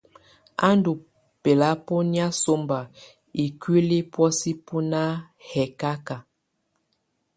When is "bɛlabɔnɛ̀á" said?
1.41-2.27